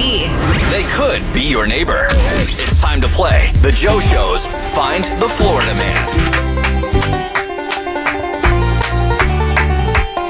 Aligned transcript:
D. 0.00 0.28
They 0.70 0.84
could 0.96 1.20
be 1.34 1.42
your 1.42 1.66
neighbor. 1.66 2.06
It's 2.10 2.78
time 2.78 3.02
to 3.02 3.08
play 3.08 3.50
the 3.60 3.70
Joe 3.70 4.00
Show's 4.00 4.46
Find 4.74 5.04
the 5.20 5.28
Florida 5.28 5.74
Man. 5.74 6.08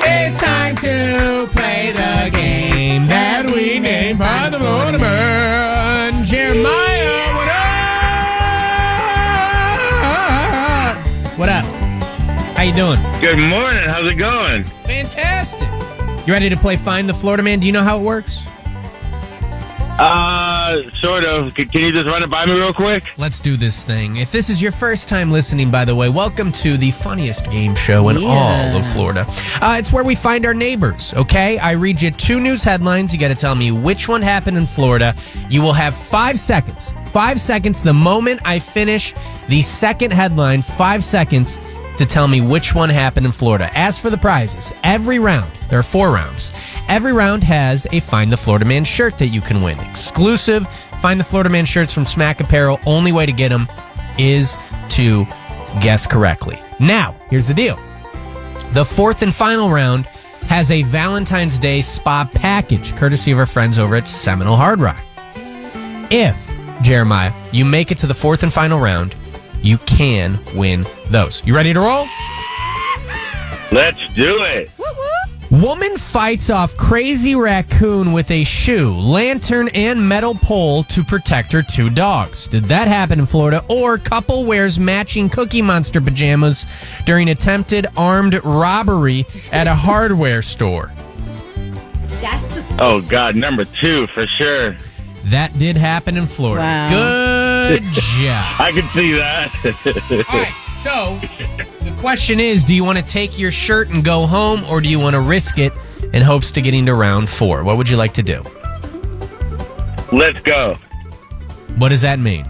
It's 0.03 0.41
time 0.41 0.75
to 0.77 1.49
play 1.53 1.93
the 1.93 2.31
game 2.33 3.07
that 3.07 3.47
we 3.55 3.79
named 3.79 4.19
Find 4.19 4.53
the 4.53 4.59
Florida 4.59 4.99
Man. 4.99 6.25
Jeremiah, 6.25 7.35
what 7.39 7.49
up? 10.89 11.29
What 11.39 11.49
up? 11.49 11.65
How 12.57 12.65
you 12.65 12.75
doing? 12.75 13.01
Good 13.21 13.39
morning. 13.39 13.89
How's 13.89 14.07
it 14.07 14.17
going? 14.17 14.65
Fantastic. 14.65 15.69
You 16.27 16.33
ready 16.33 16.49
to 16.49 16.57
play 16.57 16.77
Find 16.77 17.09
the 17.09 17.15
Florida 17.15 17.45
Man? 17.45 17.61
Do 17.61 17.69
you 17.69 17.73
know 17.73 17.85
how 17.85 18.01
it 18.01 18.03
works? 18.03 18.43
Uh, 20.01 20.91
sort 21.01 21.25
of. 21.25 21.55
C- 21.55 21.67
Can 21.67 21.83
you 21.83 21.93
just 21.93 22.07
run 22.07 22.23
it 22.23 22.31
by 22.31 22.47
me 22.47 22.53
real 22.53 22.73
quick? 22.73 23.05
Let's 23.19 23.39
do 23.39 23.59
this 23.59 23.85
thing. 23.85 24.17
If 24.17 24.33
this 24.33 24.49
is 24.49 24.63
your 24.63 24.73
first 24.73 25.11
time 25.11 25.31
listening, 25.31 25.71
by 25.71 25.85
the 25.85 25.95
way, 25.95 26.09
welcome 26.09 26.51
to 26.53 26.79
the 26.79 26.91
funniest 26.91 27.51
game 27.51 27.75
show 27.75 28.09
in 28.09 28.17
all 28.25 28.77
of 28.79 28.87
Florida. 28.93 29.27
Uh, 29.61 29.77
it's 29.79 29.93
where 29.93 30.03
we 30.03 30.15
find 30.15 30.47
our 30.47 30.55
neighbors, 30.55 31.13
okay? 31.15 31.59
I 31.59 31.73
read 31.73 32.01
you 32.01 32.11
two 32.11 32.41
news 32.41 32.65
headlines. 32.65 33.13
You 33.13 33.21
got 33.21 33.29
to 33.29 33.35
tell 33.35 33.55
me 33.55 33.73
which 33.73 34.09
one 34.09 34.23
happened 34.23 34.57
in 34.57 34.65
Florida. 34.65 35.15
You 35.51 35.61
will 35.61 35.75
have 35.75 35.95
five 35.95 36.39
seconds. 36.41 36.95
Five 37.13 37.39
seconds 37.39 37.83
the 37.83 37.93
moment 37.93 38.41
I 38.47 38.59
finish 38.59 39.13
the 39.49 39.61
second 39.61 40.13
headline, 40.15 40.63
five 40.63 41.05
seconds 41.05 41.59
to 42.01 42.07
tell 42.07 42.27
me 42.27 42.41
which 42.41 42.75
one 42.75 42.89
happened 42.89 43.27
in 43.27 43.33
Florida. 43.33 43.71
As 43.75 44.01
for 44.01 44.09
the 44.09 44.17
prizes, 44.17 44.73
every 44.83 45.19
round, 45.19 45.51
there 45.69 45.79
are 45.79 45.83
four 45.83 46.11
rounds. 46.11 46.51
Every 46.89 47.13
round 47.13 47.45
has 47.45 47.87
a 47.93 48.01
Find 48.01 48.33
the 48.33 48.39
Florida 48.39 48.65
Man 48.65 48.85
shirt 48.85 49.19
that 49.19 49.29
you 49.29 49.43
can 49.43 49.63
win. 49.63 49.79
Exclusive 49.81 50.67
Find 51.01 51.21
the 51.21 51.25
Florida 51.25 51.51
Man 51.51 51.67
shirts 51.67 51.93
from 51.93 52.07
Smack 52.07 52.41
Apparel. 52.41 52.81
Only 52.87 53.13
way 53.13 53.27
to 53.27 53.33
get 53.33 53.51
them 53.51 53.69
is 54.19 54.57
to 54.91 55.27
guess 55.81 56.07
correctly. 56.07 56.59
Now, 56.79 57.15
here's 57.29 57.49
the 57.49 57.55
deal. 57.55 57.79
The 58.73 58.85
fourth 58.85 59.23
and 59.23 59.35
final 59.35 59.69
round 59.69 60.07
has 60.49 60.71
a 60.71 60.83
Valentine's 60.85 61.59
Day 61.59 61.83
spa 61.83 62.29
package, 62.33 62.97
courtesy 62.97 63.31
of 63.31 63.39
our 63.39 63.47
friends 63.47 63.79
over 63.79 63.95
at 63.95 64.09
Seminole 64.09 64.57
Hard 64.57 64.81
Rock. 64.81 65.03
If, 66.11 66.51
Jeremiah, 66.83 67.33
you 67.53 67.67
make 67.67 67.93
it 67.93 67.99
to 67.99 68.07
the 68.07 68.15
fourth 68.15 68.43
and 68.43 68.53
final 68.53 68.81
round, 68.81 69.15
you 69.63 69.79
can 69.79 70.39
win 70.55 70.87
those. 71.09 71.43
You 71.45 71.55
ready 71.55 71.73
to 71.73 71.81
roll? 71.81 72.07
Let's 73.73 74.07
do 74.15 74.43
it. 74.43 74.71
Woman 75.51 75.97
fights 75.97 76.49
off 76.49 76.77
crazy 76.77 77.35
raccoon 77.35 78.13
with 78.13 78.31
a 78.31 78.45
shoe, 78.45 78.95
lantern, 78.95 79.69
and 79.75 80.09
metal 80.09 80.33
pole 80.35 80.85
to 80.85 81.03
protect 81.03 81.53
her 81.53 81.61
two 81.61 81.91
dogs. 81.91 82.47
Did 82.47 82.65
that 82.67 82.87
happen 82.87 83.19
in 83.19 83.27
Florida? 83.27 83.65
Or 83.69 83.99
couple 83.99 84.45
wears 84.45 84.79
matching 84.79 85.29
Cookie 85.29 85.61
Monster 85.61 86.01
pajamas 86.01 86.67
during 87.05 87.31
attempted 87.31 87.89
armed 87.97 88.41
robbery 88.45 89.27
at 89.53 89.67
a 89.67 89.75
hardware 89.75 90.41
store? 90.41 90.93
That's 92.21 92.45
suspicious. 92.45 92.77
Oh 92.79 93.03
God, 93.09 93.35
number 93.35 93.65
two 93.65 94.07
for 94.09 94.29
sure. 94.39 94.77
That 95.25 95.59
did 95.59 95.77
happen 95.77 96.17
in 96.17 96.27
Florida. 96.29 96.63
Wow. 96.63 96.91
Good 96.91 97.40
job. 97.93 98.61
I 98.61 98.73
can 98.75 98.89
see 98.91 99.13
that. 99.13 100.25
All 100.29 100.41
right, 100.41 100.53
so 100.83 101.19
the 101.85 101.97
question 102.01 102.41
is 102.41 102.65
do 102.65 102.75
you 102.75 102.85
want 102.85 102.99
to 102.99 103.05
take 103.05 103.39
your 103.39 103.53
shirt 103.53 103.89
and 103.89 104.05
go 104.05 104.27
home, 104.27 104.65
or 104.65 104.81
do 104.81 104.89
you 104.89 104.99
want 104.99 105.15
to 105.15 105.21
risk 105.21 105.59
it 105.59 105.73
in 106.13 106.23
hopes 106.23 106.51
to 106.53 106.61
getting 106.61 106.87
to 106.87 106.95
round 106.95 107.29
four? 107.29 107.63
What 107.65 107.77
would 107.77 107.89
you 107.89 107.97
like 107.97 108.15
to 108.15 108.23
do? 108.23 108.43
let's 110.13 110.41
go. 110.41 110.77
What 111.77 111.91
does 111.91 112.03
that 112.03 112.19
mean? 112.19 112.45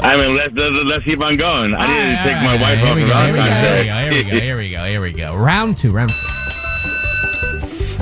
I 0.00 0.16
mean, 0.16 0.36
let's 0.36 0.54
let's, 0.54 0.86
let's 0.86 1.04
keep 1.04 1.20
on 1.20 1.36
going. 1.36 1.74
I 1.74 1.86
need 1.86 2.16
to 2.16 2.22
take 2.22 2.42
my 2.44 2.60
wife 2.60 2.82
off 2.84 2.96
we 2.96 3.02
of 3.02 3.08
go, 3.08 3.16
here 3.16 3.32
we 3.32 3.38
go, 3.38 3.50
here 3.54 3.78
we 3.78 3.86
go, 3.86 3.92
here 3.92 4.12
we 4.12 4.22
go, 4.22 4.38
here 4.38 4.56
we 4.56 4.70
go, 4.70 4.84
here 4.84 5.00
we 5.00 5.12
go. 5.12 5.34
Round 5.36 5.76
two, 5.76 5.90
round 5.90 6.10
two. 6.10 6.45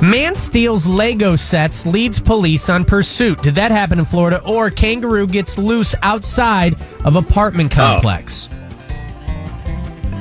Man 0.04 0.34
steals 0.34 0.86
Lego 0.86 1.34
sets, 1.34 1.86
leads 1.86 2.20
police 2.20 2.68
on 2.68 2.84
pursuit. 2.84 3.40
Did 3.42 3.54
that 3.54 3.70
happen 3.70 3.98
in 3.98 4.04
Florida? 4.04 4.42
Or 4.46 4.68
kangaroo 4.68 5.26
gets 5.26 5.56
loose 5.56 5.94
outside 6.02 6.76
of 7.06 7.16
apartment 7.16 7.70
complex? 7.70 8.50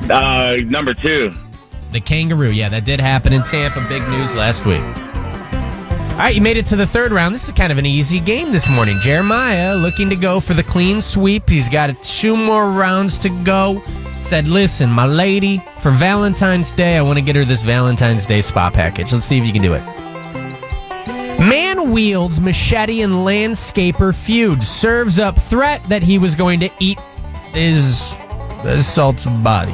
Uh, 0.08 0.56
number 0.64 0.94
two. 0.94 1.32
The 1.92 2.00
kangaroo, 2.00 2.50
yeah, 2.50 2.70
that 2.70 2.86
did 2.86 2.98
happen 2.98 3.34
in 3.34 3.42
Tampa. 3.42 3.84
Big 3.86 4.00
news 4.08 4.34
last 4.34 4.64
week. 4.64 4.80
All 4.80 6.20
right, 6.20 6.34
you 6.34 6.40
made 6.40 6.56
it 6.56 6.64
to 6.66 6.76
the 6.76 6.86
third 6.86 7.12
round. 7.12 7.34
This 7.34 7.44
is 7.44 7.52
kind 7.52 7.70
of 7.70 7.76
an 7.76 7.84
easy 7.84 8.20
game 8.20 8.52
this 8.52 8.66
morning. 8.70 8.96
Jeremiah 9.00 9.76
looking 9.76 10.08
to 10.08 10.16
go 10.16 10.40
for 10.40 10.54
the 10.54 10.62
clean 10.62 11.02
sweep. 11.02 11.46
He's 11.46 11.68
got 11.68 11.94
two 12.02 12.38
more 12.38 12.70
rounds 12.70 13.18
to 13.18 13.28
go. 13.44 13.82
Said, 14.24 14.48
listen, 14.48 14.88
my 14.88 15.04
lady, 15.04 15.58
for 15.80 15.90
Valentine's 15.90 16.72
Day, 16.72 16.96
I 16.96 17.02
want 17.02 17.18
to 17.18 17.22
get 17.22 17.36
her 17.36 17.44
this 17.44 17.62
Valentine's 17.62 18.24
Day 18.24 18.40
spa 18.40 18.70
package. 18.70 19.12
Let's 19.12 19.26
see 19.26 19.36
if 19.38 19.46
you 19.46 19.52
can 19.52 19.60
do 19.60 19.74
it. 19.74 19.82
Man 21.38 21.90
wields 21.92 22.40
machete 22.40 23.02
and 23.02 23.12
landscaper 23.12 24.14
feud. 24.14 24.64
Serves 24.64 25.18
up 25.18 25.38
threat 25.38 25.84
that 25.90 26.02
he 26.02 26.16
was 26.16 26.34
going 26.34 26.58
to 26.60 26.70
eat 26.80 26.98
his 27.52 28.16
assault's 28.64 29.26
body. 29.26 29.72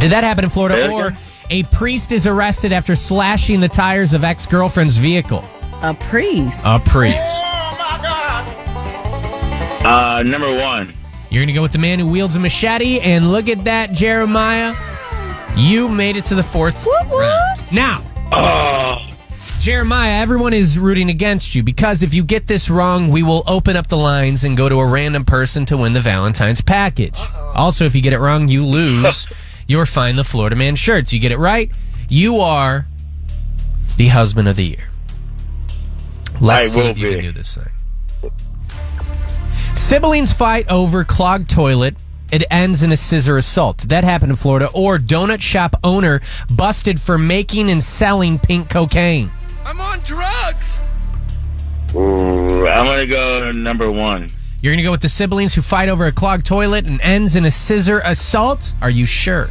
Did 0.00 0.10
that 0.10 0.24
happen 0.24 0.42
in 0.42 0.50
Florida? 0.50 0.88
Say 0.88 0.92
Or 0.92 1.12
a 1.50 1.62
priest 1.64 2.10
is 2.10 2.26
arrested 2.26 2.72
after 2.72 2.96
slashing 2.96 3.60
the 3.60 3.68
tires 3.68 4.12
of 4.12 4.24
ex 4.24 4.44
girlfriend's 4.44 4.96
vehicle. 4.96 5.44
A 5.82 5.94
priest. 5.94 6.64
A 6.66 6.80
priest. 6.84 7.16
Oh, 7.16 7.76
my 7.78 8.00
God. 9.84 10.18
Uh, 10.18 10.22
number 10.24 10.52
one. 10.58 10.94
You're 11.32 11.40
going 11.40 11.46
to 11.48 11.54
go 11.54 11.62
with 11.62 11.72
the 11.72 11.78
man 11.78 11.98
who 11.98 12.06
wields 12.08 12.36
a 12.36 12.38
machete, 12.38 13.00
and 13.00 13.32
look 13.32 13.48
at 13.48 13.64
that, 13.64 13.92
Jeremiah. 13.92 14.74
You 15.56 15.88
made 15.88 16.16
it 16.16 16.26
to 16.26 16.34
the 16.34 16.42
fourth 16.42 16.86
round. 17.10 17.72
Now, 17.72 18.04
Oh, 18.30 18.98
Jeremiah, 19.58 20.20
everyone 20.20 20.52
is 20.52 20.78
rooting 20.78 21.08
against 21.08 21.54
you 21.54 21.62
because 21.62 22.02
if 22.02 22.12
you 22.14 22.22
get 22.22 22.46
this 22.48 22.68
wrong, 22.68 23.08
we 23.10 23.22
will 23.22 23.42
open 23.46 23.76
up 23.76 23.86
the 23.86 23.96
lines 23.96 24.44
and 24.44 24.56
go 24.56 24.68
to 24.68 24.76
a 24.80 24.86
random 24.86 25.24
person 25.24 25.64
to 25.66 25.76
win 25.78 25.92
the 25.94 26.00
Valentine's 26.00 26.60
package. 26.60 27.18
Also, 27.54 27.86
if 27.86 27.94
you 27.94 28.02
get 28.02 28.12
it 28.12 28.18
wrong, 28.18 28.48
you 28.48 28.64
lose 28.66 29.26
your 29.68 29.86
Find 29.86 30.18
the 30.18 30.24
Florida 30.24 30.54
Man 30.56 30.76
shirts. 30.76 31.12
You 31.14 31.20
get 31.20 31.32
it 31.32 31.38
right, 31.38 31.70
you 32.10 32.40
are 32.40 32.86
the 33.96 34.08
husband 34.08 34.48
of 34.48 34.56
the 34.56 34.64
year. 34.66 34.88
Let's 36.40 36.66
I 36.66 36.68
see 36.68 36.80
will 36.80 36.86
if 36.88 36.98
you 36.98 37.08
be. 37.08 37.14
can 37.14 37.24
do 37.24 37.32
this 37.32 37.54
thing. 37.56 37.72
Siblings 39.74 40.32
fight 40.32 40.68
over 40.68 41.04
clogged 41.04 41.50
toilet. 41.50 41.96
It 42.30 42.44
ends 42.50 42.82
in 42.82 42.92
a 42.92 42.96
scissor 42.96 43.36
assault. 43.36 43.78
That 43.88 44.04
happened 44.04 44.30
in 44.30 44.36
Florida. 44.36 44.68
Or 44.72 44.98
donut 44.98 45.42
shop 45.42 45.76
owner 45.84 46.20
busted 46.54 47.00
for 47.00 47.18
making 47.18 47.70
and 47.70 47.82
selling 47.82 48.38
pink 48.38 48.70
cocaine. 48.70 49.30
I'm 49.64 49.80
on 49.80 50.00
drugs. 50.00 50.82
Ooh, 51.94 52.66
I'm 52.66 52.86
gonna 52.86 53.06
go 53.06 53.52
number 53.52 53.90
one. 53.90 54.30
You're 54.62 54.70
going 54.70 54.78
to 54.78 54.84
go 54.84 54.92
with 54.92 55.02
the 55.02 55.08
siblings 55.08 55.54
who 55.54 55.60
fight 55.60 55.88
over 55.88 56.06
a 56.06 56.12
clogged 56.12 56.46
toilet 56.46 56.86
and 56.86 57.00
ends 57.02 57.34
in 57.34 57.44
a 57.44 57.50
scissor 57.50 58.00
assault? 58.04 58.72
Are 58.80 58.90
you 58.90 59.06
sure? 59.06 59.48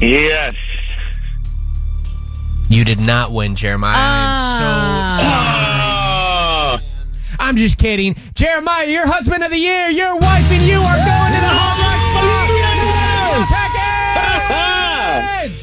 Yes. 0.00 0.52
You 2.68 2.84
did 2.84 2.98
not 2.98 3.30
win, 3.30 3.54
Jeremiah. 3.54 3.94
I'm 3.96 4.58
so 4.58 4.64
ah. 4.64 5.52
sorry. 5.52 5.57
I'm 7.48 7.56
just 7.56 7.78
kidding. 7.78 8.14
Jeremiah, 8.34 8.86
your 8.88 9.06
husband 9.06 9.42
of 9.42 9.50
the 9.50 9.56
year, 9.56 9.88
your 9.88 10.18
wife 10.18 10.52
and 10.52 10.60
you 10.60 10.76
are 10.76 10.96
going 11.00 11.32
to 11.32 11.40
the 11.40 11.48
Hallmark 11.48 11.96
package. 13.48 15.56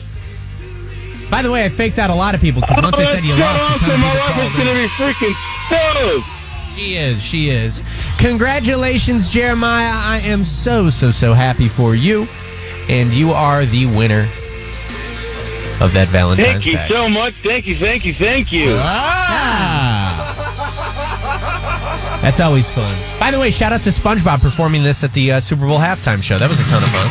By 1.30 1.44
the 1.44 1.52
way, 1.52 1.64
I 1.64 1.70
faked 1.70 2.00
out 2.00 2.10
a 2.10 2.16
lot 2.16 2.34
of 2.34 2.42
people 2.42 2.62
because 2.62 2.82
once 2.82 2.98
I 2.98 3.06
said 3.06 3.24
you 3.24 3.36
lost, 3.36 3.82
ton 3.82 3.92
of 3.92 4.00
my 4.00 4.16
wife 4.18 4.50
is 4.50 4.56
gonna 4.58 4.74
be 4.74 4.88
freaking 4.98 5.36
stoked. 5.68 6.26
She 6.74 6.96
is. 6.96 7.22
She 7.22 7.52
is. 7.52 7.84
Congratulations, 8.18 9.30
Jeremiah. 9.30 9.92
I 9.94 10.22
am 10.26 10.44
so, 10.44 10.90
so, 10.90 11.12
so 11.12 11.34
happy 11.34 11.70
for 11.70 11.94
you. 11.94 12.26
And 12.90 13.14
you 13.14 13.30
are 13.30 13.64
the 13.64 13.86
winner 13.86 14.22
of 15.82 15.94
that 15.94 16.08
Valentine's 16.10 16.48
Thank 16.48 16.66
you 16.66 16.78
pack. 16.78 16.90
so 16.90 17.08
much. 17.10 17.36
Thank 17.36 17.68
you. 17.68 17.76
Thank 17.76 18.06
you. 18.06 18.14
Thank 18.14 18.52
you. 18.52 18.76
Ah. 18.80 20.05
That's 22.26 22.40
always 22.40 22.72
fun. 22.72 22.92
By 23.20 23.30
the 23.30 23.38
way, 23.38 23.52
shout 23.52 23.72
out 23.72 23.82
to 23.82 23.92
SpongeBob 23.92 24.42
performing 24.42 24.82
this 24.82 25.04
at 25.04 25.14
the 25.14 25.34
uh, 25.34 25.40
Super 25.40 25.68
Bowl 25.68 25.78
halftime 25.78 26.24
show. 26.24 26.40
That 26.40 26.50
was 26.50 26.60
a 26.60 26.64
ton 26.64 26.82
of 26.82 26.90
fun. 26.90 27.06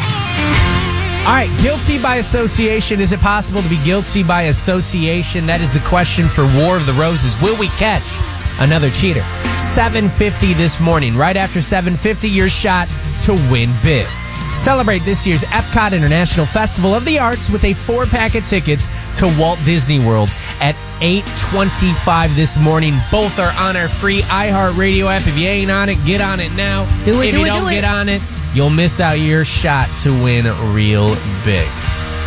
All 1.25 1.33
right, 1.33 1.57
guilty 1.63 2.03
by 2.03 2.17
association. 2.17 2.99
Is 2.99 3.13
it 3.13 3.21
possible 3.21 3.63
to 3.63 3.69
be 3.69 3.81
guilty 3.85 4.25
by 4.25 4.51
association? 4.51 5.47
That 5.47 5.61
is 5.61 5.73
the 5.73 5.79
question 5.87 6.27
for 6.27 6.43
War 6.57 6.77
of 6.77 6.87
the 6.87 6.95
Roses. 6.95 7.41
Will 7.41 7.57
we 7.57 7.69
catch 7.79 8.03
another 8.59 8.91
cheater? 8.91 9.23
750 9.63 10.53
this 10.55 10.81
morning. 10.81 11.17
Right 11.17 11.37
after 11.37 11.63
750, 11.63 12.29
your 12.29 12.49
shot 12.49 12.89
to 13.23 13.35
win 13.53 13.73
big. 13.85 14.09
Celebrate 14.53 15.05
this 15.05 15.25
year's 15.25 15.45
Epcot 15.45 15.93
International 15.93 16.45
Festival 16.45 16.93
of 16.93 17.05
the 17.05 17.21
Arts 17.21 17.49
with 17.51 17.63
a 17.63 17.75
four 17.75 18.05
pack 18.07 18.35
of 18.35 18.45
tickets 18.47 18.89
to 19.17 19.35
Walt 19.39 19.59
Disney 19.65 19.99
World 19.99 20.31
at 20.61 20.75
8:25 21.01 22.35
this 22.37 22.57
morning. 22.57 22.95
Both 23.11 23.39
are 23.39 23.53
on 23.59 23.77
our 23.77 23.89
free 23.89 24.23
iHeartRadio 24.23 25.07
app. 25.15 25.27
If 25.27 25.39
you 25.39 25.49
ain't 25.49 25.71
on 25.71 25.89
it, 25.89 26.03
get 26.05 26.21
on 26.21 26.41
it 26.41 26.53
now. 26.55 26.85
Do 27.05 27.21
it, 27.21 27.27
If 27.29 27.33
do 27.35 27.39
you 27.41 27.45
it, 27.47 27.49
don't 27.49 27.65
do 27.65 27.71
get 27.71 27.85
it. 27.85 27.91
on 27.91 28.09
it, 28.09 28.23
you'll 28.55 28.71
miss 28.71 29.01
out 29.01 29.19
your 29.21 29.45
shot 29.45 29.89
to 30.03 30.11
win 30.23 30.47
real 30.75 31.09
big. 31.45 31.67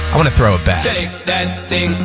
I 0.10 0.13
want 0.16 0.30
to 0.30 0.34
throw 0.34 0.56
it 0.56 0.63
back. 0.66 0.84
Shake 0.84 1.25
that 1.25 1.68
thing. 1.68 1.98